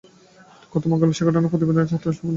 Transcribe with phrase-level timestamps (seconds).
[0.03, 2.29] তবে গত মঙ্গলবার সে ঘটনার তদন্তের প্রতিবেদনে নতুন তথ্য সামনে এসেছে।